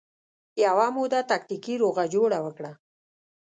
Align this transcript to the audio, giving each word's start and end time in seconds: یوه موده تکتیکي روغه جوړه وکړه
یوه 0.65 0.87
موده 0.95 1.19
تکتیکي 1.31 1.75
روغه 1.83 2.03
جوړه 2.13 2.37
وکړه 2.45 2.71